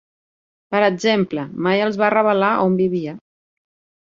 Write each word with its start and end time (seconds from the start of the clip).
Per 0.75 0.79
exemple, 0.85 1.43
mai 1.67 1.85
els 1.89 1.99
va 2.05 2.11
revelar 2.17 2.51
on 2.65 2.81
vivia. 2.81 3.15